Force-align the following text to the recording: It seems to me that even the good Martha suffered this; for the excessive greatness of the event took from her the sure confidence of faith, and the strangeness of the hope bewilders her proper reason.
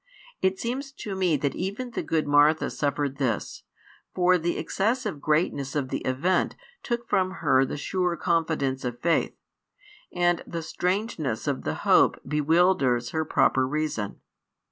It 0.41 0.57
seems 0.59 0.91
to 0.93 1.13
me 1.15 1.37
that 1.37 1.53
even 1.53 1.91
the 1.91 2.01
good 2.01 2.25
Martha 2.25 2.71
suffered 2.71 3.17
this; 3.17 3.61
for 4.15 4.39
the 4.39 4.57
excessive 4.57 5.21
greatness 5.21 5.75
of 5.75 5.89
the 5.89 5.99
event 6.05 6.55
took 6.81 7.07
from 7.07 7.33
her 7.45 7.65
the 7.67 7.77
sure 7.77 8.17
confidence 8.17 8.83
of 8.83 8.99
faith, 8.99 9.35
and 10.11 10.41
the 10.47 10.63
strangeness 10.63 11.45
of 11.45 11.65
the 11.65 11.75
hope 11.85 12.19
bewilders 12.27 13.11
her 13.11 13.23
proper 13.23 13.67
reason. 13.67 14.19